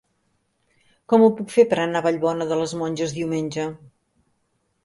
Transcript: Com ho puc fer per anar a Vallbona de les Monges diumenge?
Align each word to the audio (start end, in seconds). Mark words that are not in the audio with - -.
Com 1.13 1.25
ho 1.25 1.29
puc 1.41 1.53
fer 1.57 1.67
per 1.75 1.79
anar 1.83 2.01
a 2.01 2.05
Vallbona 2.07 2.47
de 2.53 2.57
les 2.63 2.73
Monges 2.81 3.15
diumenge? 3.19 3.71